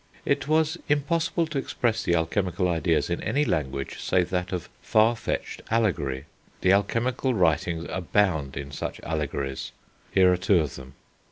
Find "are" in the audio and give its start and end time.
10.33-10.37